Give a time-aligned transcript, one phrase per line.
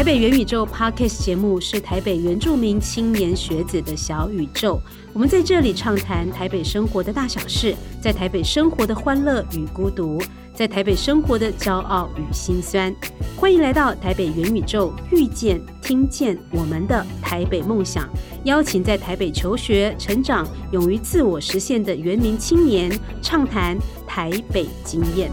[0.00, 4.80] 台北元宇宙 Podcast 节目是台北原住民青年学子的小宇宙。
[5.12, 10.18] 我们在这里畅谈台北生活的大小事，在台北生活的欢乐与孤独，
[10.54, 12.90] 在台北生活的骄傲与心酸。
[13.36, 18.08] 欢迎来到台北元宇宙，遇见、听见我们的台北梦想。
[18.44, 22.90] 邀请在台北求学、成长、勇于自我实现的原民青年，
[23.20, 23.76] 畅谈
[24.06, 25.30] 台北经验。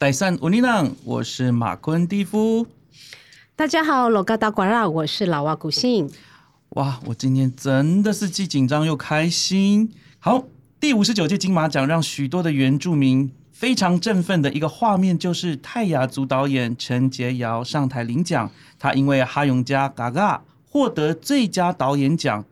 [0.00, 2.68] 代善乌尼朗，我是马昆蒂夫。
[3.56, 6.08] 大家好，罗嘎达瓜拉，我是老瓦古信。
[6.68, 9.92] 哇，我今天真的是既紧张又开心。
[10.20, 10.44] 好，
[10.78, 18.48] 第五十九届金马奖让许多的原住民非常振奋的一个画面，就是泰雅族导演陈洁瑶上台领奖。
[18.78, 20.36] 他因为《哈永家嘎嘎》
[20.70, 22.44] 获得最佳导演奖，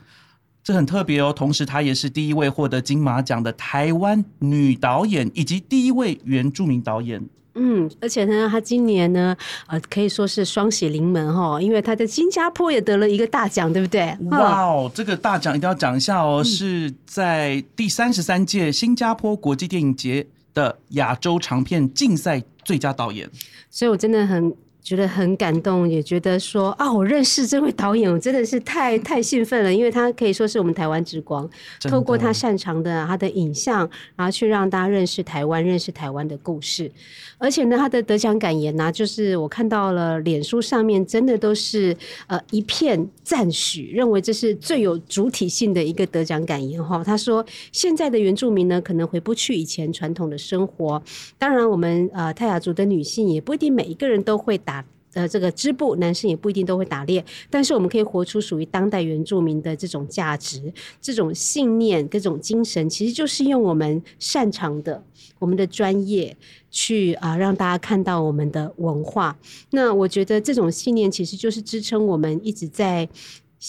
[0.67, 1.33] 这很特别哦。
[1.33, 7.25] 同时，她也是第一位获得金马奖的台湾女导演，以及第一位原住民导演。
[7.55, 9.37] 嗯，而且呢，他今年呢，
[9.69, 14.13] 呃，可以说是双喜临门哈，因为他在新加坡也得了一个大奖，对不对？
[14.33, 23.31] 哇哦，这个大奖一定要讲一下哦，是在第三十三届新加坡国际电影节的亚洲长片竞赛最佳导演。
[23.71, 24.53] 所以我真的很。
[24.87, 31.51] 觉得很感动，也觉得说啊，我认识这位导演，我真的是太太兴奋了，因为他可以说是我们台湾之光，
[31.91, 33.79] 透过他擅长的他的影像，
[34.15, 36.89] 然后去让大家认识台湾，认识台湾的故事。
[37.37, 41.95] 而且呢，他的得奖感言呢，就是我看到了脸书上面真的都是
[42.29, 47.03] 呃一片赞许，认为这是最有主体性的一个得奖感言哈。
[47.03, 51.03] 他说，现在的原住民呢，可能回不去以前传统的生活，
[51.39, 54.76] 当然我们呃泰雅族的女性也不一定每一个人都会打。
[55.17, 65.03] 呃，这个织布，男生也不一定都会打猎，但是我们可以活出属于当代原住民的这种价值、这种信念、各种精神，其实就是用我们擅长的、
[65.39, 66.37] 我们的专业
[66.71, 69.35] 去啊，让大家看到我们的文化。
[69.71, 73.09] 那我觉得这种信念其实就是支撑我们一直在。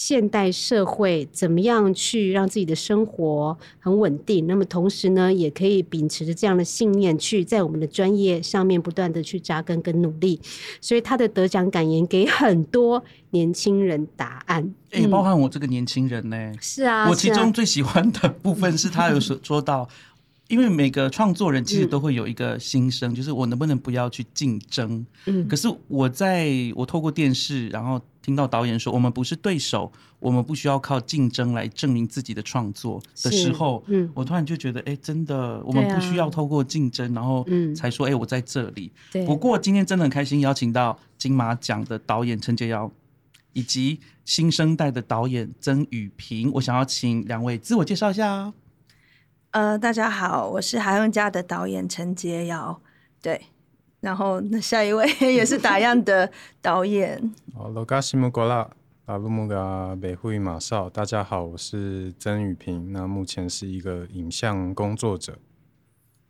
[0.00, 4.46] 现代社会怎么样去让自己的生活很稳定？
[4.46, 10.40] 那么同时呢，也可以秉持着这样的信念，去在我们的专业上面不断的去扎根跟努力。
[10.80, 16.52] 所以他的得奖感言给很多年轻人答案，也包含我这个年轻人呢。
[16.60, 19.88] 是啊，我其中最喜欢的部分是他有说 说到，
[20.46, 25.04] 因为每个创作人其实都会有一个心声，就是我能不能不要去竞争？
[25.26, 28.00] 嗯，可是我在我透过电视，然后。
[28.28, 37.42] 听到导演说我们不是对手，我们不需要靠竞争来证明自己的创作的时候，嗯，我突然就觉得，哎，真的，我们不需要透过竞争，然后
[37.74, 38.92] 才说，哎，我在这里。
[39.10, 42.92] 对不过今天真的很开心，邀请到金马奖的导演陈杰瑶，
[43.54, 46.52] 以及新生代的导演曾雨平。
[46.52, 48.52] 我想要请两位自我介绍一下。
[49.52, 52.82] 呃，大家好，我是海用家的导演陈杰瑶。
[53.22, 53.40] 对。
[54.00, 56.30] 然后，那下一位 也是打样的
[56.62, 57.18] 导演。
[57.54, 58.68] 哦，罗嘎西木国拉
[59.06, 62.92] 阿布木嘎北户马少，大家好，我是曾雨平。
[62.92, 65.38] 那目前是一个影像工作者。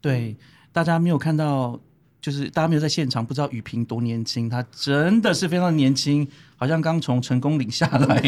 [0.00, 0.36] 对，
[0.72, 1.78] 大家没有看到。
[2.20, 8.20] 就是大家没有在现场，不知道雨萍多年轻，她真的是非常年轻，好像刚从成功岭下来，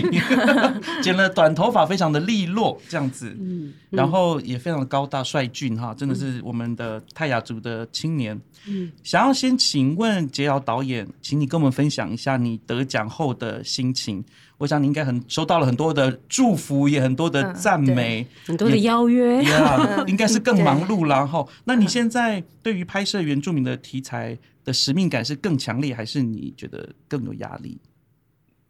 [1.03, 8.41] 剪了短头发，非常的利落这样子，嗯，然后也非常的高大帅俊哈，真的是我们的泰雅族的青年。
[8.69, 14.25] 嗯，想要先请问杰瑶导演，请你跟我们分享一下你得奖后的心情。
[14.61, 19.43] 我想你应该很收到了很多的祝福，也很多的赞美，很多的邀约，
[20.07, 27.81] 应该是更忙碌然后，那你现在对于拍摄原住民的题材的使命感是更强烈，还是你觉得更有压力？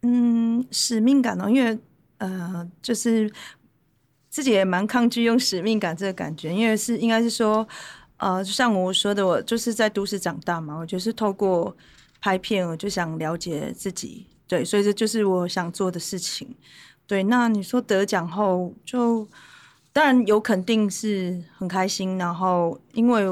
[0.03, 1.77] 嗯，使命感哦，因为
[2.19, 3.29] 呃，就是
[4.29, 7.67] 自己也蛮抗拒用使命感这个感觉，因为是应该是说，
[8.15, 11.75] 呃，就像我说的，我就是在都市长大嘛，我就是透过
[12.21, 14.25] 拍片，我就想了解自己。
[14.51, 16.45] 对，所以这就是我想做的事情。
[17.07, 19.25] 对，那你说得奖后，就
[19.93, 22.17] 当然有肯定是很开心。
[22.17, 23.23] 然后，因为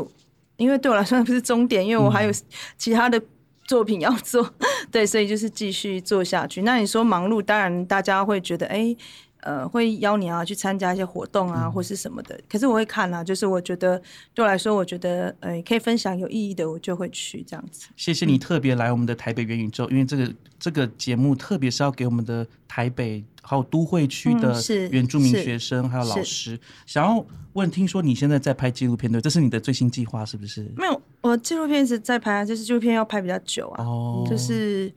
[0.55, 2.31] 因为对我来说不是终点，因为我还有
[2.77, 3.21] 其他的
[3.65, 4.49] 作品要做。
[4.89, 6.61] 对，所以就是继续做下去。
[6.61, 8.95] 那你说忙碌，当然大家会觉得，哎。
[9.41, 12.39] 呃，会邀你啊去参加一些活动啊，或是什么的。
[12.49, 14.01] 可是我会看啊，就是我觉得
[14.33, 17.87] 对我来说，我觉得呃可以分享有意义的，我就会去这样子。
[17.95, 24.53] 谢谢你特别来我们的台北元宇宙，因为这个这个节目特别是要给我们的台北还有都会区的
[24.91, 29.21] 原住民学生还有老师，想要问，听说你现在在拍纪录片对？
[29.21, 30.69] 这是你的最新计划是不是？
[30.75, 33.85] 没有，我纪录片是在拍，就是纪录片要拍比较久啊。
[33.85, 34.91] 哦，就是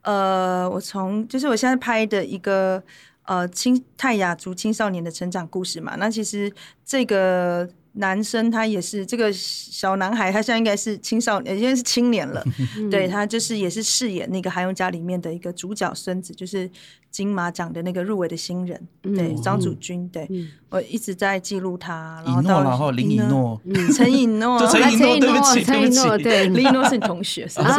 [0.00, 2.82] 呃，我从就是我现在拍的一个。
[3.24, 5.96] 呃青泰雅族青少年的成长故事嘛。
[5.96, 6.52] 那其实
[6.84, 7.68] 这个。
[7.96, 12.42] 男生他也是这个小男孩，他现在应该是青少年，现在是青年了。
[12.90, 16.70] 对他就是也是饰演那个《韩永家》里面的一个主角孙子，就是
[17.10, 18.88] 金马奖的那个入围的新人。
[19.02, 20.26] 对张祖君，对
[20.70, 22.22] 我一直在记录他。
[22.24, 23.60] 然后到然后林以 诺，
[23.94, 27.74] 陈以诺，陈以诺，对不起，对不起，对，林以诺是你同学，是不是？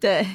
[0.00, 0.26] 对。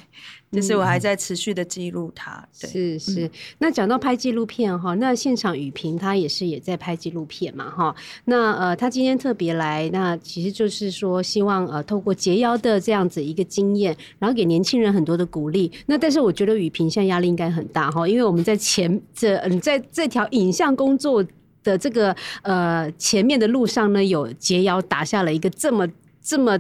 [0.52, 3.30] 就是我还在持续的记录它，是是。
[3.58, 7.94] 那讲到拍纪录片哈，那现场雨萍她也是也在拍纪录片嘛哈。
[8.24, 15.70] 那呃，她今天特别来，那其实就是说希望呃，透过节腰的这样子一个经验，然后给年轻人很多的鼓励。
[15.88, 21.26] 那但是我觉得雨萍现在压力应该很大哈，因为我们在前这嗯，在这条影像工作
[21.64, 25.86] 的这个呃前面的路上呢，有结腰打下了一个这么
[26.22, 26.58] 这么。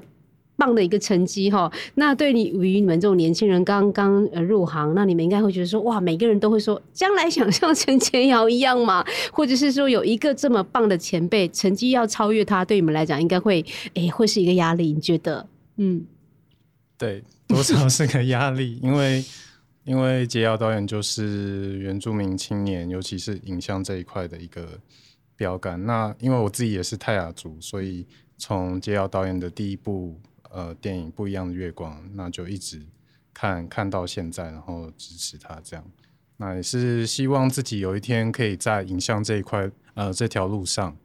[0.57, 13.65] 棒的一个成绩哈，那对你与你们这种年轻人刚刚呃入行，那你们应该会觉得说哇，每个人都会说将来想像陈前瑶一样嘛，或者是说有一个这么棒的前辈，成绩要超越他，对你们来讲应该会
[13.95, 15.45] 诶会是一个压力，你觉得？
[15.75, 16.05] 嗯，
[16.97, 19.23] 对，多少是个压力，因为
[19.83, 24.79] 因为杰瑶导演就是原住民青年，尤其是影像这一块的一个
[25.35, 25.85] 标杆。
[25.85, 30.17] 那因为我自己也是泰雅族，所以从杰瑶导演的第一部。
[30.55, 32.81] 呃，电影不一样的月光，那就一直
[33.33, 35.85] 看看到现在，然后支持他这样。
[36.37, 40.95] 那也是希望自己有一天可以在影像这一块，呃，这条路上，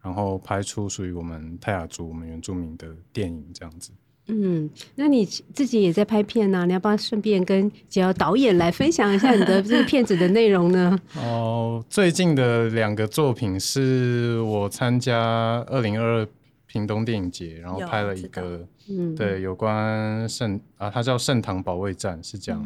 [0.00, 3.90] 然后拍出属于我们泰雅族、我们原住民的电影这样子。
[4.28, 6.64] 嗯，那你自己也在拍片呢？
[6.64, 10.98] 你要不要顺便跟几个导演来分享一下你的 这个片子的内容呢？
[11.16, 16.28] 哦，最近的两个作品是我参加二零二二。
[16.76, 18.68] 屏东电影节，然后拍了一个，
[19.16, 22.62] 对，有关圣啊，它叫圣堂保卫战，是讲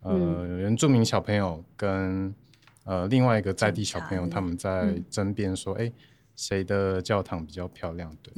[0.00, 2.34] 呃原住民小朋友跟
[2.84, 5.92] 呃另外一个在地小朋友他们在争辩说，哎，
[6.34, 8.10] 谁的教堂比较漂亮？
[8.22, 8.32] 对，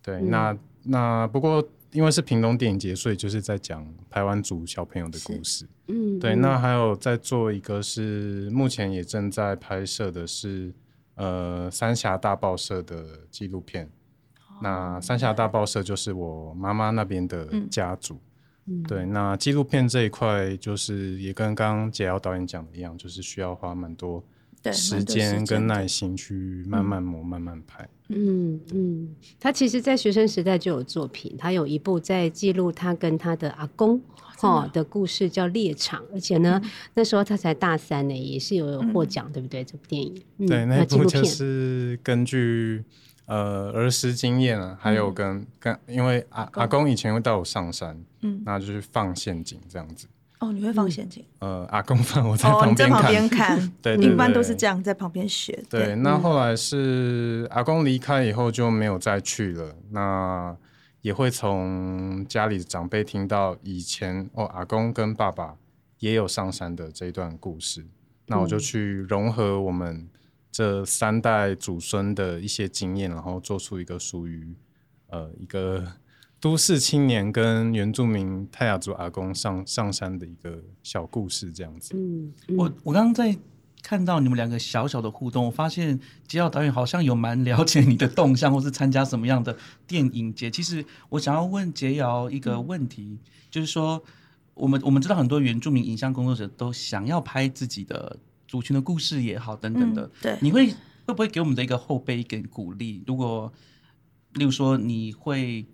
[0.00, 5.66] 对，那那不过因为是屏东电影节，所以就是在讲台湾族小朋友的故事。
[5.88, 10.72] 嗯，对，那还有在做一个是目前也正在拍摄的是
[11.16, 13.90] 呃三峡大报社的纪录片。
[14.62, 18.18] 那三峡大报社就是我妈妈那边的家族，
[18.86, 19.06] 对。
[19.06, 24.22] 那纪录片这一块，就是也跟刚刚杰瑶导演讲的一样，就是需要花蛮多
[24.72, 27.88] 时间跟耐心去慢慢磨、慢慢拍。
[28.08, 29.08] 嗯嗯，
[29.38, 34.00] 他其实，在学生时代就有作品，他有一部在记录他跟他的阿公
[34.36, 36.60] 哈的故事，叫《猎场》，而且呢，
[36.94, 39.64] 那时候他才大三呢，也是有获奖，对不对？
[39.64, 42.84] 这部电影，对，那部就是根据。
[43.30, 50.08] 呃，儿时经验啊，还有跟跟，因为阿阿公以前会带我上山，嗯，那就是放陷阱这样子。
[50.40, 51.24] 哦，你会放陷阱？
[51.38, 53.28] 呃，阿公放，我在旁边看。
[53.28, 55.62] 看， 对，一般都是这样，在旁边学。
[55.70, 59.76] 对，那后来是阿公离开以后就没有再去了。
[59.90, 60.56] 那
[61.02, 65.54] 也会从家里长辈听到以前哦，阿公跟爸爸
[66.00, 67.86] 也有上山的这一段故事。
[68.26, 70.08] 那我就去融合我们。
[70.52, 74.52] 这三代祖孙的一些经验，然后做出一个属于
[75.06, 75.86] 呃一个
[76.40, 81.94] 都市青年跟原住民泰雅族阿公上上山的一个小故事，这样子。
[81.94, 83.38] 嗯，我我刚刚在
[83.80, 90.50] 看到你们两个小小的互动，我发现吉奥导演好像有蛮了解你的动向，或是参加什么样的电影节。
[90.50, 93.18] 其实我想要问杰瑶一个问题，
[93.50, 94.02] 就是说，
[94.54, 98.18] 我们我们知道很多原住民影像工作者都想要拍自己的。
[98.50, 100.66] 族群的故事也好，等等的，对，你会
[101.06, 103.00] 会不会给我们的一个后辈一点鼓励？
[103.06, 103.52] 如果，
[104.32, 105.64] 例如说，你会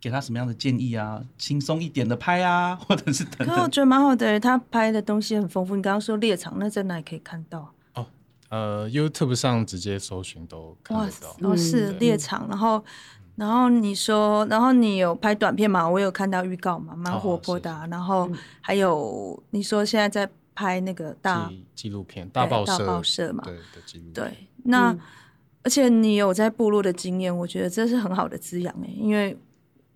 [0.00, 1.22] 给他什么样的建议啊？
[1.36, 3.62] 轻松一点的拍啊， 或者是等等。
[3.62, 5.76] 我觉得蛮好的，他拍的东西很丰富。
[5.76, 7.74] 你刚刚说猎场，那在哪里可以看到？
[7.92, 8.06] 哦，
[8.48, 11.36] 呃，YouTube 上直接搜寻都看得到。
[11.46, 12.48] 哦，是猎场。
[12.48, 12.82] 然后，
[13.36, 15.86] 然后你说，然后你有拍短片嘛？
[15.86, 17.86] 我有看到预告嘛，蛮活泼的。
[17.90, 18.30] 然后
[18.62, 20.32] 还有你说现在在。
[20.54, 24.10] 拍那个大纪录片，大报社，大报社嘛，对的纪录。
[24.12, 24.32] 对，
[24.64, 24.96] 那
[25.62, 28.88] 而且你有在部落的经验，我觉得这是很好的滋养哎。
[28.96, 29.36] 因为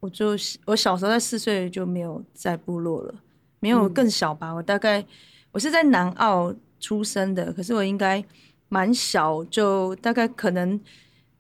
[0.01, 0.37] 我就
[0.67, 3.15] 我小时候在四岁就没有在部落了，
[3.61, 4.53] 没有更小吧？
[4.53, 5.05] 我大概
[5.53, 8.25] 我是在南澳出生的，可是我应该
[8.69, 10.81] 蛮小，就大概可能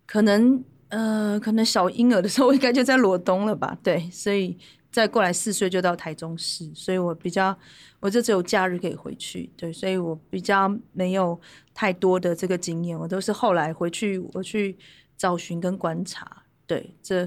[0.06, 3.76] 可能呃，可能小婴儿的时候，我应该就在罗东了吧？
[3.82, 4.56] 对，所以。
[4.90, 7.57] 再过来四岁就到台中市，所以我比较，
[8.00, 11.38] 我就只有假日可以回去，对，所以我比较没有
[11.75, 14.76] 太多的这个经验，我都是后来回去我去
[15.16, 17.26] 找寻跟观察，对，这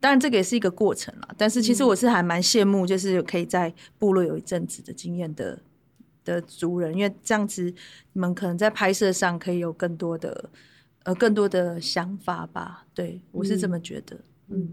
[0.00, 5.58] 当然这个也是一个过程啦，但是其实我是还蛮羡慕，就是可以在部落有一阵子的经验的
[6.24, 7.64] 的族人，因为这样子
[8.12, 10.50] 你们可能在拍摄上可以有更多的
[11.04, 12.86] 呃更多的想法吧。
[12.94, 14.16] 对我是这么觉得。
[14.16, 14.22] 嗯，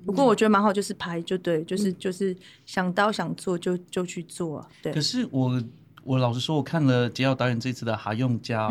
[0.05, 4.65] 不过我觉得蛮好，就是拍就对，就是就是想到想做就就去做。
[4.81, 4.93] 对。
[4.93, 5.61] 可是我
[6.03, 8.69] 我老实说，我看了杰奥导演这次的《哈用家》。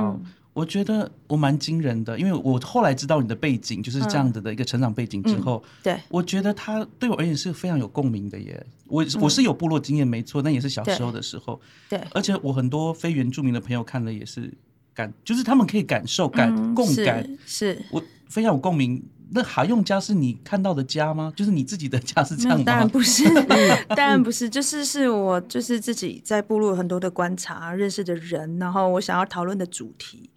[0.54, 8.64] 我觉得我蛮惊人的，因为我后来知道你的背景就是这样子的一个成长背景之后，对，我觉得他对我而言是非常有共鸣的耶。
[8.86, 14.48] 我我是有部落经验没错，那也是小时候的时候，对，而且我很多非原住民的朋友看了也是
[14.94, 19.02] 感，就是他们可以感受感共感，是我非常有共鸣。
[19.34, 21.32] 那哈用家是你看到的家吗？
[21.34, 22.62] 就是你自己的家是这样吗？
[22.64, 23.24] 当然不是，
[23.96, 30.30] 当然不是，就是是我就是自己在部落很多的观察认识的人，然后我想要讨论的主题。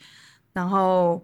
[0.52, 1.24] 然后，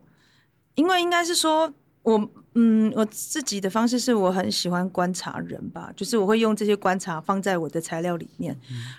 [0.75, 8.56] 因为应该是说，我嗯，我自己的方式是我很喜欢观察人吧，就是我会用这些观察放在我的材料里面。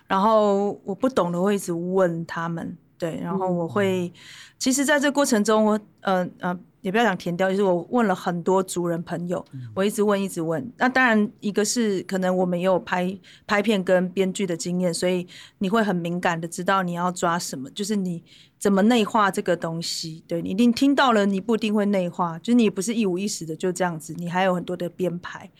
[0.08, 4.12] 然后我不懂的会一直问他们，对，然后我会，
[4.58, 6.58] 其实在这过程中，我呃呃。
[6.84, 9.42] 也不要讲填掉，就是我问了很多族人朋友，
[9.74, 10.70] 我一直问，一直问。
[10.76, 15.26] 那当然，一个是可能我们也有拍拍片跟编剧的经验，所以
[15.60, 18.22] 你会很敏感的知道你要抓什么，就是你
[18.58, 20.22] 怎么内化这个东西。
[20.28, 25.50] 对你一定听到了，你不一定会内化，就是你不是一五一十的就这样子，你还有很多的编排。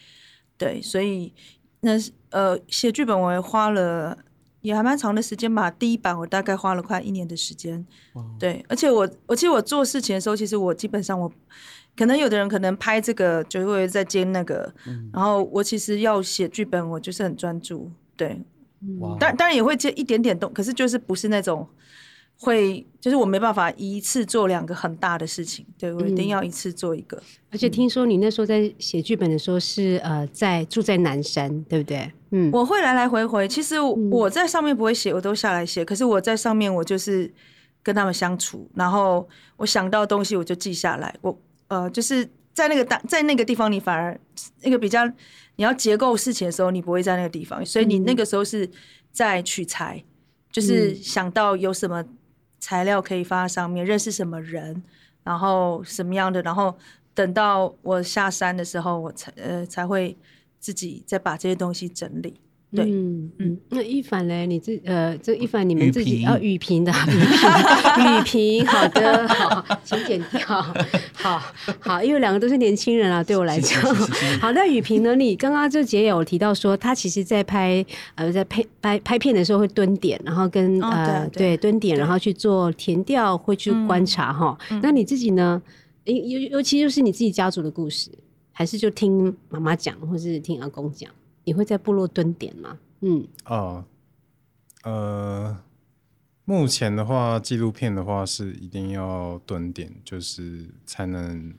[0.59, 1.33] 对，所以
[1.81, 1.93] 那
[2.29, 4.19] 呃写剧本我也花了。
[4.65, 7.87] 也还蛮长的时间吧，第一版我大概花了快一年的时间，
[8.39, 11.31] 对，而且我，我其实我做事情的时候，其实我基本上我，
[11.95, 14.73] 可能有的人可能拍这个就会在接那个，
[15.13, 18.41] 然后我其实要写剧本，我就是很专注，对，
[19.21, 21.69] 当当然也会接一点点动，可是就是不是那种。
[22.39, 27.23] 会就是我没办法一次做两个很大的事情，对我一定要一次做一个。
[27.51, 32.13] 而且听说你那时候在写剧本的时候是呃在住在南山，对不对？
[32.33, 33.47] 嗯，我会来来回回。
[33.47, 35.85] 其实我在上面不会写，我都下来写。
[35.85, 37.33] 可是我在上面，我就是
[37.83, 39.27] 跟他们相处，然后
[39.57, 41.15] 我想到东西我就记下来。
[41.23, 41.39] 我
[41.69, 44.19] 呃就是在那个大在那个地方，你反而
[44.63, 45.07] 那个比较
[45.57, 48.69] 你要结构事情的时候，你不会在那个地方，所以你那个时候是
[49.13, 50.05] 在取材，
[50.51, 52.05] 就是想到有什么。
[52.65, 54.83] 材料可以发在上面，认识什么人，
[55.23, 56.75] 然后什么样的，然后
[57.13, 60.17] 等到我下山的时候，我才呃才会
[60.59, 62.41] 自己再把这些东西整理。
[62.75, 70.41] 对，嗯嗯，那一凡嘞，你自呃，这一凡你们自己要雨萍的雨萍，好的，好，请剪掉，
[71.13, 71.43] 好
[71.81, 73.81] 好，因为两个都是年轻人啊，对我来讲，
[74.41, 74.53] 好。
[74.53, 75.15] 那雨萍呢？
[75.15, 77.85] 你刚刚就姐有提到说，她其实在拍
[78.17, 84.59] 呃，在拍拍拍片的时候会蹲点，然后跟呃对蹲点，然后去做填调，会去观察哈。
[84.83, 85.63] 那你自己呢？
[86.05, 88.11] 尤尤其就是你自己家族的故事，
[88.53, 91.11] 还是就听妈妈讲，或是听阿公讲？
[91.45, 92.79] 你会在部落蹲点吗？
[93.01, 93.85] 嗯，哦，
[94.83, 95.59] 呃，
[96.47, 101.53] 目前的话，纪录片的话是一定要蹲点，就是才能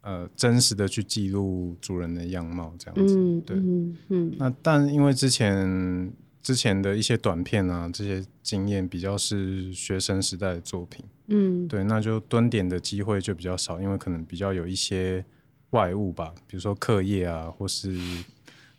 [0.00, 3.16] 呃真实的去记录主人的样貌这样子。
[3.16, 4.34] 嗯对，嗯嗯。
[4.38, 15.24] 那但因为之前之前的一些短片啊，这些经验比较是学生时代的作品，嗯，对，那就蹲点的机会就比较少，因为可能比较有一些
[15.70, 17.96] 外物吧，比如说课业啊，或是。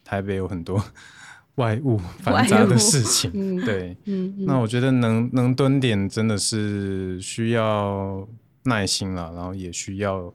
[0.07, 0.81] 台北有很多
[1.55, 3.97] 外物 繁杂的事情，对，
[4.45, 8.25] 那我觉得能能蹲点真的是需要
[8.63, 10.33] 耐心了，然后也需要，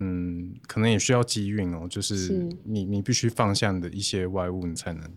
[0.00, 5.10] 嗯，可能也需要机运哦，就是你你必须放下的一些外物，你才能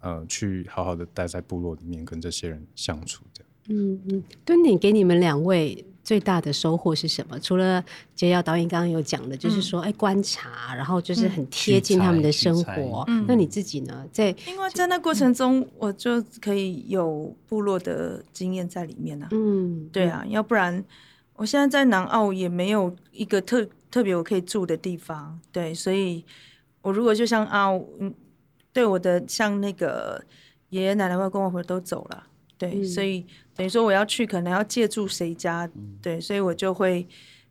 [0.00, 3.50] 呃去好好的待在部落里面跟这些人相处这样。
[3.68, 5.84] 嗯嗯，蹲点给你们两位。
[6.08, 7.38] 最大的收获是什么？
[7.38, 7.84] 除了
[8.14, 13.04] 杰耀导演刚刚有讲的，就是说，哎，观察，然后就是很贴近他们的生活。
[13.26, 14.06] 那你自己呢？
[14.10, 19.28] 在因为在那过程中，我就可以有部落的经验在里面呢。
[19.32, 20.82] 嗯，对啊，要不然
[21.34, 25.38] 我现在在南澳也没有一个特特别我可以住的地方。
[25.52, 26.24] 对，所以
[26.80, 27.68] 我如果就像啊，
[28.00, 28.14] 嗯，
[28.72, 30.24] 对我的像那个
[30.70, 32.24] 爷爷奶奶、外公外婆都走了。
[32.56, 33.24] 对，所以
[33.58, 35.68] 等于说我要去，可能要借住谁家？
[36.00, 37.04] 对，所以我就会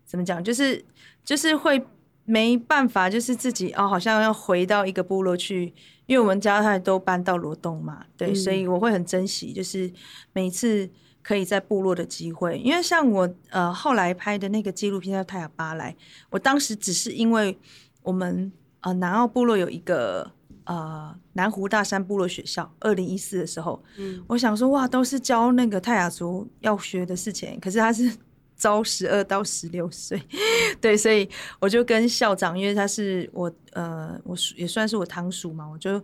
[0.05, 0.41] 怎么讲？
[0.41, 0.81] 就是
[1.25, 1.85] 就是会
[2.23, 5.73] 没办法，就是自己哦，好像要回到一个部落去，
[6.05, 8.05] 因为我们家他都搬到罗东嘛。
[8.15, 9.91] 对，所以我会很珍惜，就是
[10.31, 10.89] 每次
[11.21, 12.57] 可以在部落的机会。
[12.57, 15.91] 因为像我呃后来拍的那个纪录片叫《泰雅巴莱》，
[16.29, 17.59] 我当时只是因为
[18.01, 18.49] 我们
[18.79, 20.31] 呃南澳部落有一个。
[20.67, 28.11] 呃，南湖大山部落学校，二零一四的时候，嗯，我想说，哇，都是教那个泰雅族要学的事情，可是他是
[28.57, 30.21] 招十二到十六岁，
[30.81, 31.29] 对，所以
[31.61, 36.03] 我就跟校长，因为他是我，呃，我也算是我堂叔嘛，我就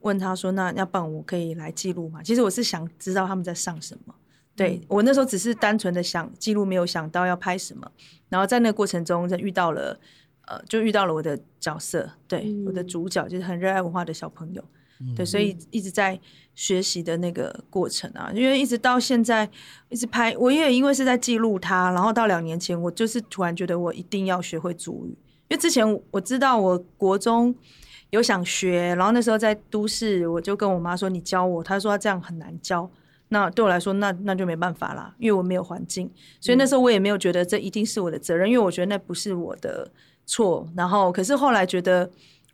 [0.00, 2.20] 问他说，那要不然我可以来记录嘛？
[2.20, 4.14] 其实我是想知道他们在上什么，
[4.56, 7.88] 对我那时候只是单纯的想记录，没有想到要拍什么。
[8.28, 9.96] 然后在那个过程中，就遇到了
[10.50, 14.64] 呃，就遇到了我的角色，对我的主角就是很热爱文化的小朋友。
[15.16, 16.20] 对，所以一直在
[16.54, 19.48] 学习的那个过程啊，因为一直到现在
[19.88, 25.16] 一直拍，我也因为是在记录他，然后到两年前，我就是突然觉得我一定要学会主语，
[25.48, 27.54] 因为之前我知道我国中
[28.10, 32.90] 有想学，然后那时候在都市，我就跟我妈说你教我，她说这样很难教，
[33.28, 39.90] 那对我来说那那就没办法啦，因为我没有环境，所以那时候我也没有觉得这一定是我的责任，因为我觉得那不是我的
[40.26, 42.10] 错，然后可是后来觉得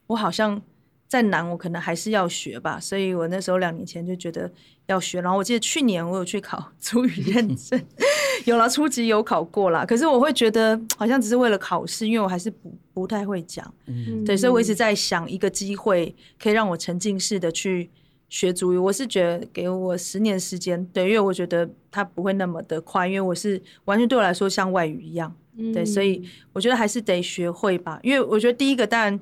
[0.06, 0.60] 我好像。
[1.08, 2.80] 再难，我可能还是要学吧。
[2.80, 4.50] 所以我那时候两年前就觉得
[4.86, 5.20] 要学。
[5.20, 7.80] 然后我记得去年我有去考 主语认证，
[8.44, 9.86] 有了初级有考过了。
[9.86, 13.72] 可是我会觉得好像只是为了考试，因为我还是不不太会讲。
[13.86, 17.88] 嗯对，所以我一直在想一个机会可以让我沉浸式的去
[18.28, 18.76] 学主语。
[18.76, 25.32] 我是觉得给我十年时间，对，因为我觉得它不会那么的快，因为我是完全对我来说像外语一样。
[25.72, 26.22] 对，所以
[26.52, 27.98] 我觉得还是得学会吧。
[28.02, 29.20] 因为我觉得第一个当然。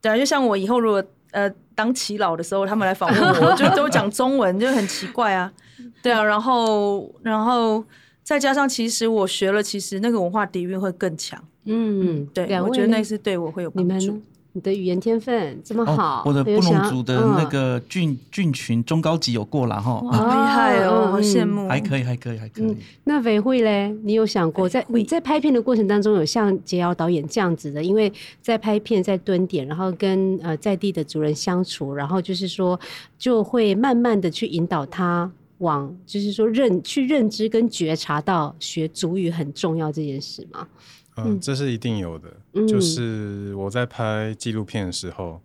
[0.00, 5.52] 对啊，就像我以后如果呃当耆老的时候，他们来访问我，就都讲中文，就很奇怪啊。
[6.02, 7.84] 对啊，然后然后
[8.24, 11.40] 再加上，其实我学了，其实那个文化底蕴会更强。
[11.66, 14.20] 嗯，对，我觉得那是对我会有帮助。
[14.54, 22.76] 你的语言天分这么好，我的布隆族的那个菌菌群中高级有过了哈，厉害哦，好羡慕，还可以，还可以，还可以。
[23.04, 27.82] 那维慧嘞，你有想过在你在拍片的过程当中，有像杰瑶导演这样子的？
[27.82, 32.78] 因为在拍片，在蹲点，然后跟呃在地的族人相处，然后就是说，
[33.18, 40.68] 就会慢慢的去引导他往，就是说认去认知跟觉察到学族语很重要这件事吗？
[41.16, 42.34] 嗯，这是一定有的。
[42.66, 45.42] 就是我在拍纪录片的时候，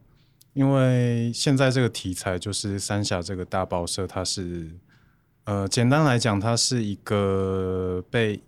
[0.54, 4.72] 因为现在这个题材就是三峡这个大报社，它是
[5.44, 8.42] 呃，简单来讲，它是一个被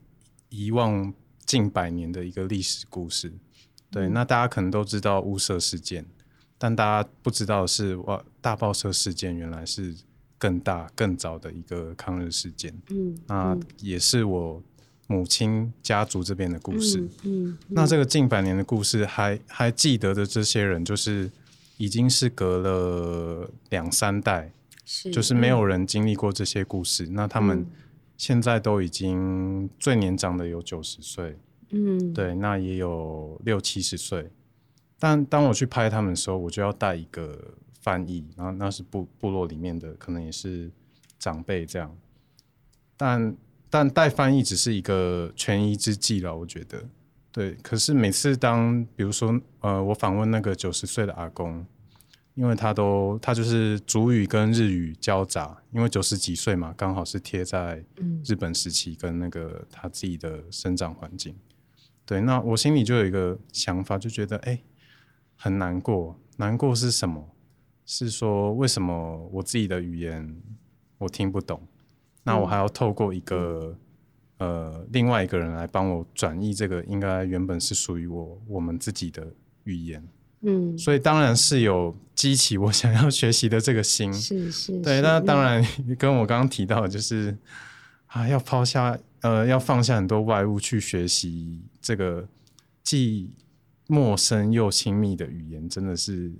[0.48, 1.14] 遗忘
[1.46, 3.34] 近百年的一个历史故事。
[3.92, 6.06] 对，那大家可能都知道乌社事件，
[6.58, 9.94] 但大家不知道是，哇，大报社事件原来是
[10.38, 12.74] 更大、更早的一个抗日事件。
[12.90, 14.64] 嗯，那也是我。
[15.12, 21.32] 母亲家族这边的故事，嗯，那这个近百年的故事，还还记得的这些人，就是
[21.78, 24.52] 已经是隔了两三代，
[24.86, 27.08] 是，就是没有人经历过这些故事。
[27.08, 27.66] 那他们
[28.18, 31.36] 现在都已经最年长的有九十岁，
[31.72, 34.30] 嗯，对，那也有六七十岁。
[35.00, 40.70] 但当我去拍他们的时候，我就要带一个翻译，然后那是部部落里面的，可能也是
[41.18, 41.98] 长辈这样，
[42.96, 43.36] 但。
[43.70, 46.84] 但代翻译只是一个权宜之计了，我觉得，
[47.32, 47.54] 对。
[47.62, 51.66] 可是每次当比如说，呃，我访问那个九十岁的阿公，
[52.34, 57.84] 因为他都他就是主语跟日语交杂，因为九十几岁嘛，刚好是贴在
[58.26, 61.36] 日本时期跟那个他自己的生长环境。
[62.06, 64.60] 对，那我心里就有一个想法，就觉得哎，
[65.36, 66.20] 很难过。
[66.38, 67.30] 难过是什么？
[67.86, 70.42] 是说为什么我自己的语言
[70.98, 71.62] 我听不懂？
[72.24, 73.76] 那我还要透过一个
[74.38, 79.26] 呃另外一个人来帮我转译这个应该原本是属于我我们自己的
[79.64, 80.08] 语言，
[80.42, 85.66] 嗯，所以当然是有激起我想要学习的这个心，是是，对，那当然
[85.98, 87.36] 跟我刚刚提到的就是
[88.08, 92.28] 啊要抛下呃要放下很多外物去学习这个
[92.84, 93.34] 既
[93.88, 96.32] 陌生又亲密的语言，真的是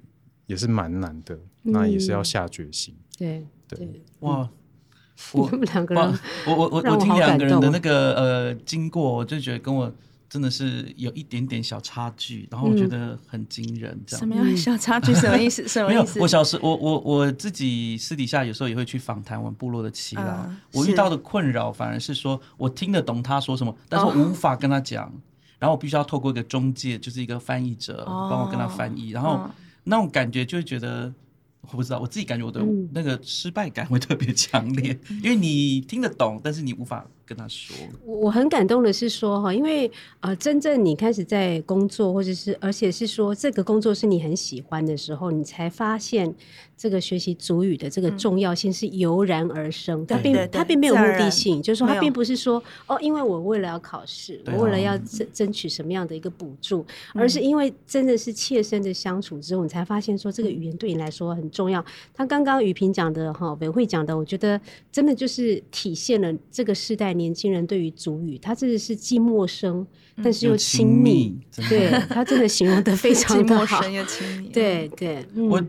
[0.46, 4.50] 也是蛮难的，那也是要下决心，对对哇。
[5.34, 9.92] 我们两个人，我我我我听两个人的那个呃经过，我就觉得跟我
[10.30, 14.00] 真的是有一点点小差距，然后我觉得很惊人。
[14.08, 15.14] 这样什么样小差距？
[15.14, 15.66] 什么意思？
[15.68, 16.20] 什么意思？
[16.20, 25.12] 我小时我我我自己私底下有时候也会去访谈我们部落的耆老，我遇到的困扰反而是说我听得懂他说什么，但是我无法跟他讲，
[25.60, 29.50] 然后我必须要透过一个中介，就是一个翻译者帮我跟他翻译，然后
[29.84, 31.14] 那种感觉就会觉得。
[31.62, 32.62] 我不知道，我自己感觉我的
[32.94, 37.06] 那个失败感会特别强烈，因为你听得懂，但是你无法。
[37.30, 46.34] 跟他说，我很感动的是说哈，因为呃，真正你开始在工作，或者是而且是说这个工作是你很喜欢的时候，你才发现
[46.80, 50.06] 这个学习主语的这个重要性是油然而生。
[50.06, 61.84] 它并它并没有目的性，就是说它并不是说哦，因为我为了要考试，我为了要争争取什么样的一个补助，而是因为真的是切身的相处之后，你才发现说这个语言对你来说很重要。
[62.14, 64.58] 他刚刚雨萍讲的哈，委会讲的，我觉得
[64.90, 67.10] 真的就是体现了这个世代。
[67.20, 69.86] 年轻人对于主语，他真的是既陌生，
[70.24, 71.36] 但是 又亲密。
[71.68, 74.48] 对他真的形容的非常的好，又亲密。
[74.50, 75.62] 对对，我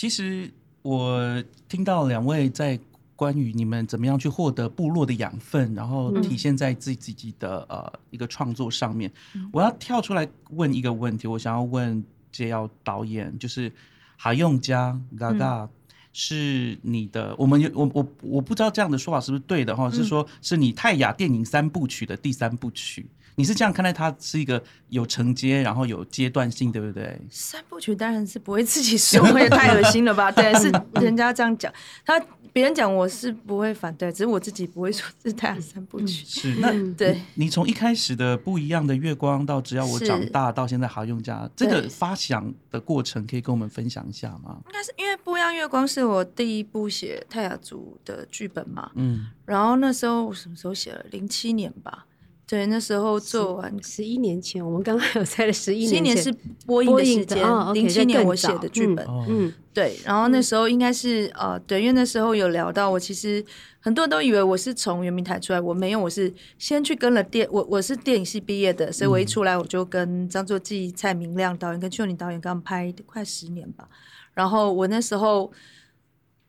[0.00, 2.80] 其实我听到两位在
[3.14, 9.12] 关于你们怎么样去获得部落的养分，然后体现在自己自己的呃一个创作上面。
[9.52, 13.70] 我要跳出来问一个问题，我想要问杰耀导演，就是
[14.16, 15.68] 哈用家嘎嘎
[16.14, 23.04] 是你的，我们有我我我不知道这样的说法是不是对的哈，是说是你泰雅电影三部曲的第三部曲。
[23.40, 27.18] 你是这样看待它是一个有承接，然后有阶段性，对不对？
[27.30, 30.30] 三部曲当然是不会自己说，也太恶心了吧？
[30.36, 31.72] 对，是人家这样讲，
[32.04, 32.22] 他
[32.52, 36.26] 别人讲我是不会反对，只是我自己不会说是太阳三部曲。
[36.26, 44.58] 是那对，你从一开始的不一样的月光到只要我长大到现在好用家，这个发想的过程可以跟我们分享一下吗？
[44.66, 51.02] 应该是因为不一样月光是我第一部写泰雅族的剧本嘛，嗯，然后那时候什么时候写了？
[51.10, 52.04] 零七年吧。
[52.50, 56.34] 对，那时候做完十一年前，我们刚刚有在了十一年前是
[56.66, 63.44] 播映的时间，零七年我写的剧本，嗯，对，然后那时候应该是呃，对，因为那时候有聊到我，其实
[63.78, 73.88] 很多人都以为我是从圆明台出来，我没有，我是先去跟了电，我我是电影系毕业的，所以我一出来我就跟张作骥、蔡明亮导演跟邱宁导演刚拍快十年吧，
[74.34, 75.52] 然后我那时候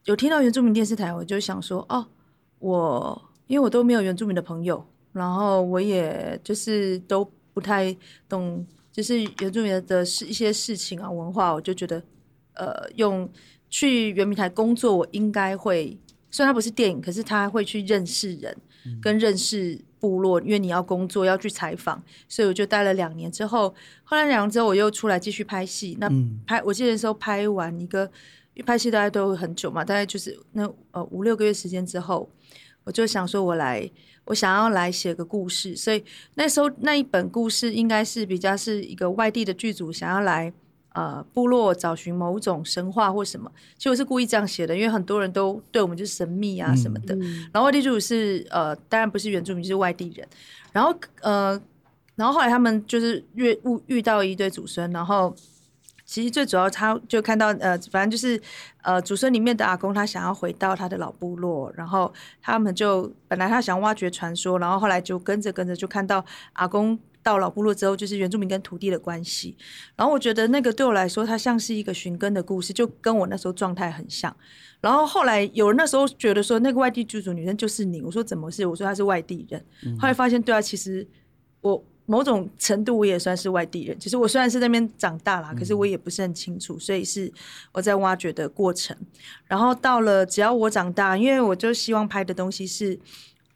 [0.06, 2.08] 有听到原住民电视台，我就想说，哦，
[2.58, 4.84] 我因为我都没有原住民的朋友。
[5.14, 7.94] 然后我也就是都不太
[8.30, 12.02] 懂，就是原住民的事一些事情啊文化，我就觉得，
[12.54, 13.30] 呃，用
[13.70, 15.98] 去圆明台工作，我应该会，
[16.30, 18.56] 虽然它不是电影，可是他会去认识人，
[19.02, 26.10] 跟认识部落，因为你要工作要去采访，所以我就待了两年之后，后来两年之后我又出来继续拍戏，那
[26.48, 28.10] 拍我记得时候拍完一个，
[28.66, 32.30] 拍戏大家都很久嘛，大概就是那呃五六个月时间之后，
[32.86, 33.92] 我就想说我来。
[34.26, 36.04] 我想要来写个故事，所以
[36.36, 40.52] 那时候那一本故事应该是比较是一个外地的剧组想要来
[40.94, 47.16] 呃部落找寻某种神话或什么，其实我是故意这样写的，因为很多人都对我们就是神秘啊什么的。
[47.52, 50.28] 然后外地剧组是呃当然不是原住民，就是外地人。
[50.72, 51.62] 然后呃
[52.16, 55.36] 然后后来他们就是遇遇遇到一对祖孙，然后。
[56.12, 58.38] 其实最主要，他就看到呃，反正就是
[58.82, 69.56] 呃，祖孙里面的阿公，他想要回到他的老部落，然后他们就本来他想挖掘传说，然后后来就跟着跟着就看到阿公到老部落之后，就是原住民跟土地的关系。
[69.96, 74.36] 然后我觉得那个对我来说，它像是一个寻根的故事，就跟我那时候状态很像。
[74.82, 78.66] 然后后来有人那时候觉得说，那个外地剧组女生就是你，我说怎么是？
[78.66, 79.64] 我说她是外地人。
[79.98, 81.08] 后来发现对啊，其实
[81.62, 81.82] 我。
[82.12, 87.32] 某种程度我也算是外地人，其实我虽然是那边长大了，可是我也不是很清楚，所以是
[87.72, 88.94] 我在挖掘的过程。
[89.48, 93.00] 然后到了只要我长大，因为我就希望拍的东西是，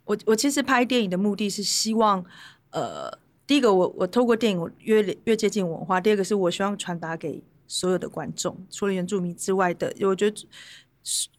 [0.06, 2.24] 我我其实拍电影的目的是希望，
[2.70, 3.12] 呃，
[3.46, 10.38] 第一个我我透过电影我越越接近文化，第二个是我希望传达给所有的观众，除了原住民之外的，我觉得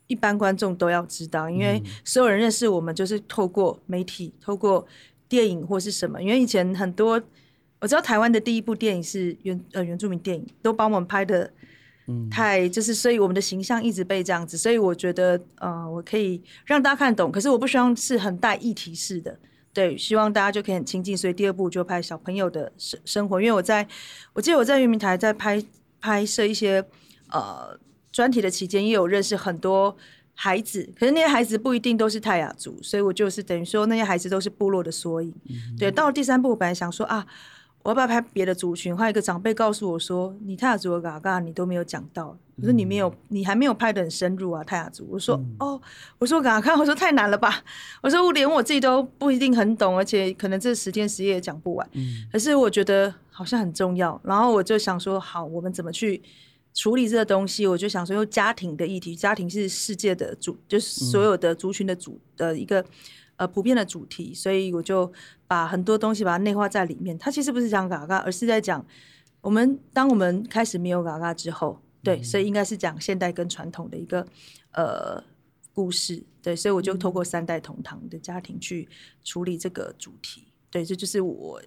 [0.06, 4.86] 一般观众都要知道，因为所有人认识我们就是透过媒体，透过。
[5.28, 6.22] 电影或是什么？
[6.22, 7.20] 因为以前很多
[7.80, 11.50] 我知道台湾的第一部电影是原呃原住民电影，都帮我们拍的，
[12.06, 14.56] 嗯太就是，所以我们的形象一直被这样子。
[14.56, 19.38] 所以我觉得呃，我可以让大家看懂，可是我不希望是很带议题式的，
[19.72, 21.16] 对，希望大家就可以很亲近。
[21.16, 23.86] 所以第二部就拍小朋友的生生活，因为我在
[24.32, 25.62] 我记得我在圆明台在拍
[26.00, 26.84] 拍摄一些
[27.30, 27.78] 呃
[28.10, 29.96] 专题的期间，也有认识很多。
[30.38, 35.32] 孩子，可是那些孩子不一定都是泰雅族，所以我就是等于说那些孩子都是部落的缩影。
[35.78, 37.26] 对，到了第三步，我本来想说啊，
[37.82, 38.94] 我要不要拍别的族群？
[38.94, 45.08] 还有一个长辈告诉我说，你泰雅族的嘎嘎你都没有讲到，我说你没有，你还没有拍的很深入啊，泰雅族。
[45.10, 45.80] 我说哦，
[46.18, 47.64] 我说嘎嘎，我说太难了吧？
[48.02, 51.90] 我说我连我自己都不一定很懂，而且可能这十天十夜也讲不完。
[52.30, 56.20] 可是我觉得好像很重要，然后我就想说，好，我们怎么去？
[56.76, 62.84] 处理这个东西，我就想说用家庭的议题，家庭是世界的主，就是所有的族群的主的一个
[63.36, 65.10] 呃普遍的主题，所以我就
[65.46, 67.16] 把很多东西把它内化在里面。
[67.16, 68.84] 它其实不是讲嘎嘎，而是在讲
[69.40, 74.26] 我们当我们开始没有嘎嘎之后，对，所以应该是讲现代跟传统的一个
[74.72, 75.24] 呃
[75.72, 78.86] 故事，对，所以我就透过三代同堂的家庭去
[79.24, 81.62] 处理这个主题，对，这就是我。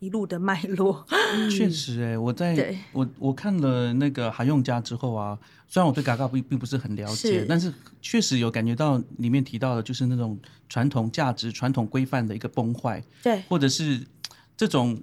[0.00, 1.06] 一路的脉络，
[1.50, 14.06] 确实哎，我在我我看了那个韩用家之后啊，虽然我对嘎嘎并并不是很了解，但是确实有感觉到里面提到的，就是那种传统价值、传统规范的一个崩坏，对，或者是
[14.56, 15.00] 这种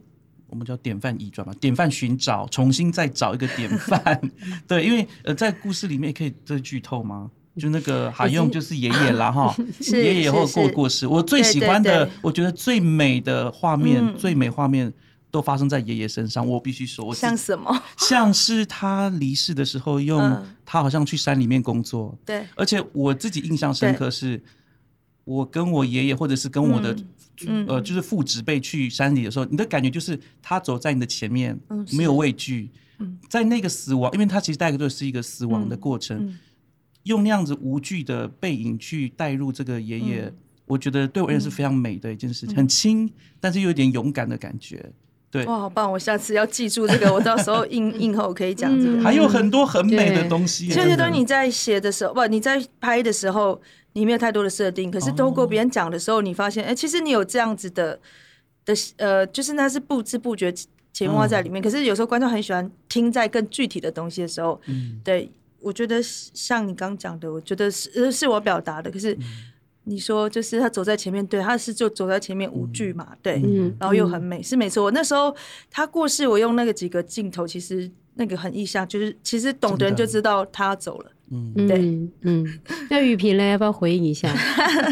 [0.47, 4.21] 我们叫典范移转嘛，典范寻找，重新再找一个典范，
[4.67, 7.31] 对，因为呃，在故事里面可以这剧透吗？
[7.57, 9.53] 就那个海用就是爷爷啦哈，
[9.91, 11.05] 爷爷后过过世。
[11.05, 14.91] 我最喜欢的，我觉得最美的画面，最美画面，
[15.29, 16.47] 都发生在爷爷身上。
[16.47, 17.83] 我必须说，我像什么？
[17.97, 22.17] 像是他离世的时候，用他好像去山里面工作。
[22.25, 24.41] 对，而且我自己印象深刻是，
[25.25, 26.95] 我跟我爷爷或者是跟我的
[27.67, 31.59] 呃，就是父子辈去山里的时候，你的感觉就是他走在你的前面，
[31.91, 32.69] 没有畏惧。
[33.27, 36.37] 在那个死亡，因为他其实带的是一个死亡的过程，
[37.03, 40.33] 用那样子无惧的背影去带入这个爷爷。
[40.65, 43.11] 我觉得对我而言是非常美的一件事情，很轻，
[43.41, 44.89] 但是又有点勇敢的感觉。
[45.29, 45.91] 对，哇，好棒！
[45.91, 49.01] 我下次要记住这个，我到时候印印 后可以讲这个。
[49.01, 50.67] 还有很多很美的东西。
[50.67, 53.61] 这些东西你在写的时候，不，你在拍的时候，
[53.93, 57.99] 你没有太多的设定，可是透过别人讲的时候，你发现，哎，其实你有这样子的
[58.65, 60.53] 的，呃，就是那是不知不觉
[60.93, 61.61] 潜化在里面。
[61.61, 69.17] 可是有时候观众很喜欢听在更具体的东西的时候，嗯，对我觉得像你刚讲的，我觉得是是我表达的，可是。
[69.85, 73.41] 你说就是他走在前面，对，他是就走在前面无惧嘛，对，
[73.79, 74.83] 然后又很美，是没错。
[74.83, 75.35] 我那时候
[75.71, 81.11] 他过世，我用那个几个镜头，其实那个很意象，就是其实懂的人就知道他走了。
[81.31, 81.79] 嗯，对，
[82.21, 82.59] 嗯。
[82.91, 83.43] 那雨萍呢？
[83.43, 84.31] 要不要回应一下？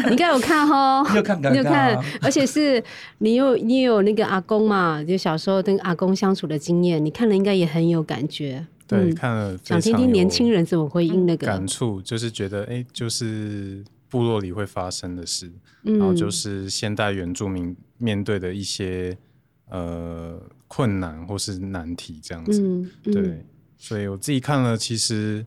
[0.06, 2.82] 你应该有看 哈，有看，有看，而且是
[3.18, 8.66] 你有你有那个阿公嘛，就小时候跟阿公相处的经验，你看了应该也很有感觉。
[8.90, 11.46] 对，看了想听听年轻人怎么回应那个。
[11.46, 13.84] 感触，就是觉得哎，就是。
[14.10, 15.48] 部落里会发生的事，
[15.84, 19.16] 然后就是现代原住民面对的一些
[19.68, 22.60] 呃困难或是难题这样子，
[23.04, 23.46] 对，
[23.78, 25.46] 所以我自己看了，其实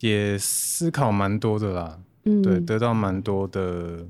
[0.00, 2.00] 也思考蛮多的啦，
[2.42, 4.04] 对，得到蛮多的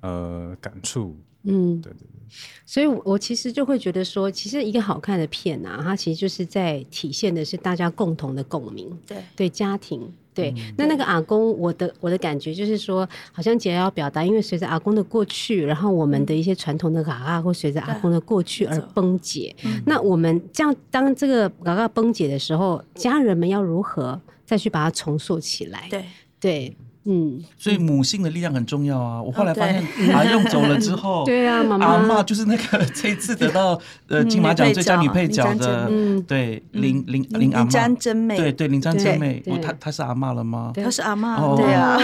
[0.00, 2.15] 呃感触，嗯，对对对，
[2.64, 10.12] 所以我其实就会觉得说，其实一个好看的片啊，它其实就是在体现的是大家共同的共鸣，对对，家庭。
[10.36, 19.56] 对，那那个阿公，我的我的感觉就是说，好像姐要表达，因为随着阿公的过去，然后我们的一些传统的嘎嘎会随着阿公的过去而崩解。
[19.86, 25.88] 那我们这样当这个嘎嘎崩解的时候，家人们要如何再去把它重塑起来？
[25.88, 26.04] 对
[26.38, 26.76] 对。
[27.06, 29.22] 嗯，所以母性的力量很重要啊！
[29.22, 32.22] 我后来发现，阿 用走了之后， 对啊，妈妈。
[32.24, 35.88] 就是那个 这次得到呃金马奖最佳女配角的，
[36.26, 40.72] 对林林林阿妈真美，对对林詹真美，我她她是阿妈了吗？
[40.74, 41.96] 她是阿妈，对啊，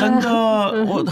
[0.00, 0.32] 真的
[0.86, 1.04] 我。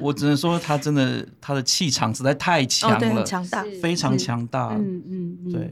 [0.00, 4.74] 我只能说，他真的，他的气场实在太强了，强大，非常强大。
[4.74, 5.70] 嗯嗯，对。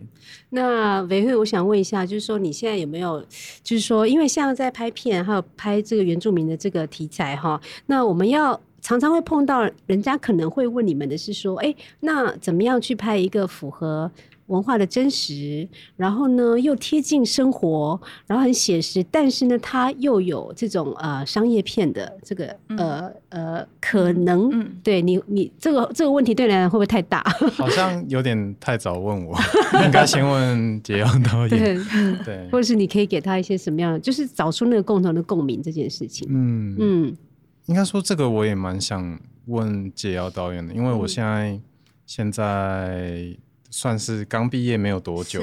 [0.51, 3.25] 那维慧，我想问一下，就是说你现在有没有，
[3.63, 14.11] 就是说，因为像在拍片，还有拍这个原住民的这个题材哈，那我们要常常会碰到，人家可能会问你们的是说，哎，那怎么样去拍一个符合？
[14.53, 27.25] 文化的真实，然后呢又贴近生活，然后很写实，但是呢它又有这种呃商业片的这个呃呃可能，对你你这个这个问题对你来讲会不会太大？
[27.57, 29.37] 好像有点太早问我，
[29.85, 31.85] 应该先问杰阳导演，
[32.25, 36.29] 对，或者是你可以给他一些什么样的，就是找出那个共同的共鸣这件事情。
[36.31, 36.77] 嗯。
[36.79, 37.17] 嗯，
[37.67, 41.59] 应该说这个我也蛮想问杰瑶导演的，因为我现在
[42.07, 43.35] 现在。
[43.73, 45.43] 算是刚毕业没有多久，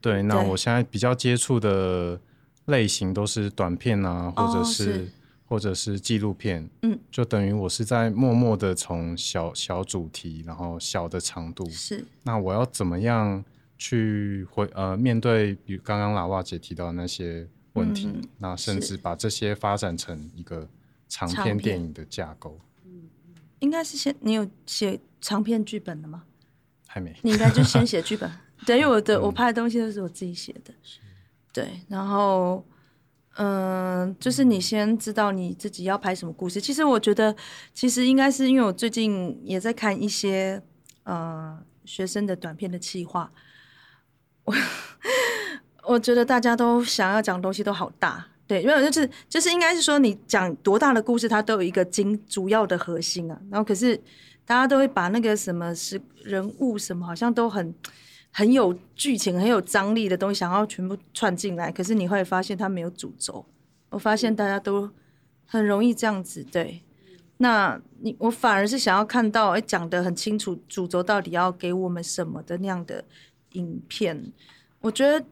[0.00, 0.20] 对。
[0.24, 2.20] 那我现在比较接触的
[2.66, 5.08] 类型都是短片啊，或者是
[5.46, 12.04] 或者是纪录片，嗯，就等于我是在默默的从小小主题，然后小的长度，是。
[12.24, 13.42] 那我要怎么样
[13.78, 20.68] 去回呃面对，比如刚刚喇娃姐提到的那些问题，那甚至把这些发展成一个
[21.08, 22.58] 长篇电影的架构？
[22.84, 23.08] 嗯，
[23.60, 26.24] 应该是先你有写长篇剧本的吗？
[26.98, 28.28] 还没，你应该就先写剧本。
[28.66, 30.74] 对，因为我的我拍的东西都是我自己写的。
[31.52, 32.66] 对，然后，
[33.36, 36.60] 嗯，就是你先知道你自己要拍什么故事。
[36.60, 37.34] 其实我觉得，
[37.72, 40.60] 其实应该是因为我最近也在看一些
[41.04, 43.30] 呃学生的短片的企划。
[44.44, 44.54] 我
[45.84, 53.40] 我觉得大家都想要讲东西都好大，对，因为就是就是应该是说你讲多大的故事，它都有一个经主要的核心啊。
[53.50, 54.00] 然后可是。
[54.48, 57.74] 大家都会把那个什么是人物什么，好像都很
[58.30, 61.70] 很有剧情、很有张力的东西，想要全部串进来。
[61.70, 63.44] 可是你会发现它没有主轴。
[63.90, 64.90] 我发现大家都
[65.44, 66.80] 很容易这样子，对。
[67.36, 73.04] 那你我反而是想要看到，哎，讲的很清楚，主轴到底要给我们什么的那样的
[73.52, 74.32] 影片。
[74.80, 75.22] 我觉得，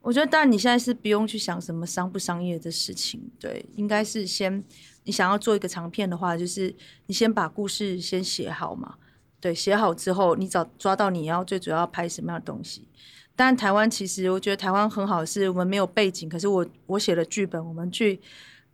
[0.00, 4.64] 我觉得，当然你现在是不用去想什么商不商业的事情，对，应该是先。
[5.04, 6.74] 你想要做一个长片的话，就是
[7.06, 8.94] 你先把故事先写好嘛。
[9.40, 12.86] 对，写好之后，你找抓到你要最主要拍什么样的东西。
[13.34, 18.20] 但台湾其实我觉得台湾很好，是我们没有背景，可是我我写了剧本，我们去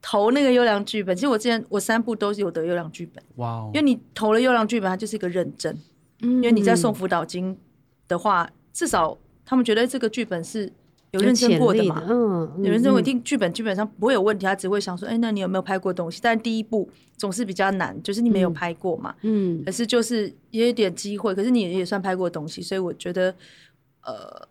[0.03, 1.17] 投那个优良剧本。
[1.17, 3.23] 其实我之前我三部都是有得优良剧本。
[3.37, 3.65] 哇！
[3.73, 5.75] 因为你投了优良剧本，它就是一个认证。
[6.21, 6.33] 嗯。
[6.33, 7.57] 因为你在送辅导金
[8.07, 10.71] 的话，至少他们觉得这个剧本是
[11.11, 12.03] 有认真过的嘛。
[12.09, 16.21] 嗯，有认真过，听剧本基本上不会有问题，他只会想说，哎，那你有没有拍过东西？
[16.23, 19.15] 但第一步总是比较难，就是你没有拍过嘛。
[19.23, 23.35] 嗯，可是就是也有点机会，可是你也算拍过东西，所以我觉得，
[24.05, 24.49] 呃。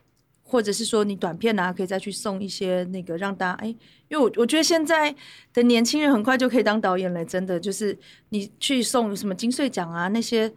[0.50, 3.68] 或者是说你短片啊，可以再去送一些那个让大家哎，
[4.08, 5.14] 因为我我觉得现在
[5.54, 7.98] 的年轻人很快就可以当导演了，真的就是
[8.30, 10.50] 你去送什么金穗奖啊那些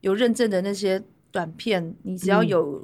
[0.00, 0.98] 有认证的那些
[1.30, 2.82] 短片，你只要有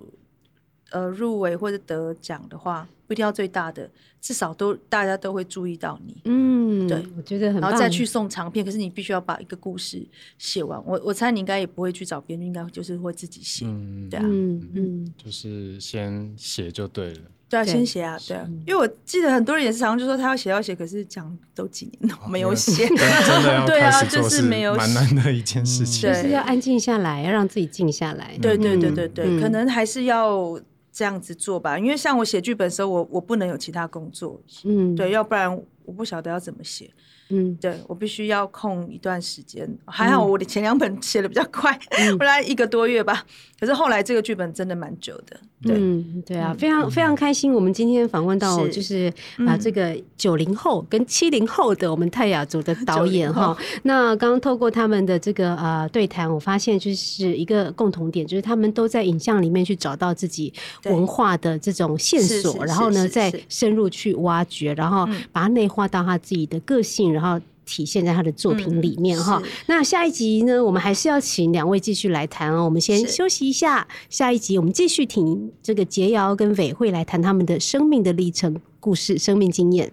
[0.90, 2.86] 呃入围或者得奖的话。
[3.06, 6.16] 不一定要最大的，至少都大家都会注意到你。
[6.26, 7.60] 嗯，对，我觉得很。
[7.60, 10.00] 然后再去送长片，可是你必须要把一个故事
[10.38, 10.80] 写完。
[10.86, 13.66] 我我猜你应该也不会去找编剧，应该就是会自己写。
[13.66, 17.20] 嗯，对啊，嗯嗯，就是先写就对了。
[17.48, 18.48] 对啊，先写啊，对啊。
[18.64, 22.86] 因为我记得很多人也是常常就说他要写要写，可是讲都几年了没有写。
[23.66, 26.08] 对啊，就是没有，蛮难的一件事情。
[26.08, 28.38] 就是要安静下来，要让自己静下来。
[28.40, 30.56] 对对对对对，可能还是要。
[31.00, 35.50] 这样子做吧，因为像我写剧本的时候，我我不能有其他工作，嗯，对，要不然
[35.86, 36.90] 我不晓得要怎么写。
[37.30, 41.72] 嗯，对我必须要空一段时间，还好我的前两本写的比较快，
[42.18, 43.24] 后来一个多月吧。
[43.58, 45.38] 可是后来这个剧本真的蛮久的。
[45.62, 47.52] 对嗯，对啊，非常非常开心。
[47.52, 49.12] 我们今天访问到就是
[49.46, 53.54] 啊，这个九零后跟七零后的我们泰雅族的 导演哈。
[53.82, 60.50] 那刚刚透过他们的这个呃对谈，我发现就是一个共同点，就是他们都在影像里面去找到自己
[60.84, 67.12] 文化的这种线索，然后呢再深入去挖掘，然后把它内化到他自己的个性。
[67.20, 69.42] 然后体现在他的作品里面哈。
[69.66, 72.64] 那下一集呢，我们还是要请两位继续来谈哦。
[72.64, 79.92] 我们先休息一下，下一集我们继续听这个杰瑶跟伟慧来谈他们的生命的历程故事、生命经验。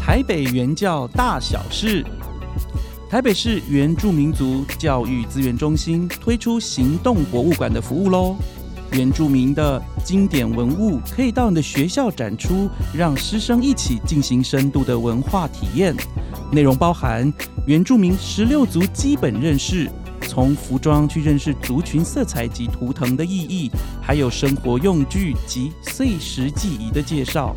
[0.00, 2.04] 台北原教大小事，
[3.08, 8.36] 台北市原住民族教育资源中心推出行动博物馆的服务喽。
[8.92, 15.94] 原住民的经典文物可以到你的学校展出，让师生一起进行深度的文化体验。
[16.50, 17.32] 内容包含
[17.66, 19.90] 原住民十六族基本认识，
[20.28, 23.70] 从服装去认识族群色彩及图腾的意义，
[24.02, 27.56] 还有生活用具及碎石记忆的介绍。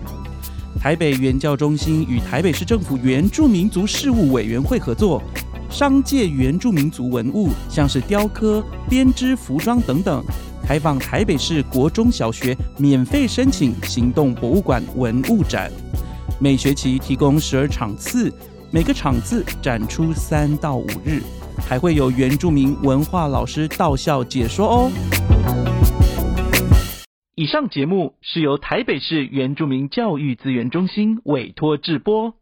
[0.80, 5.22] 台北原教中心与台北市政府原住民族事务委员会合作，
[5.70, 10.24] 商界原住民族文物，像是雕刻、编织、服装等等。
[10.68, 15.72] 开放台北市国中小学免费申请行动博物馆文物展，
[16.42, 18.34] 每学期提供十二场次，
[18.72, 21.22] 每个场次展出三到五日，
[21.70, 24.92] 还会有原住民文化老师到校解说哦。
[27.36, 32.34] 以上节目是由台北市原住民教育资源中心委托制播。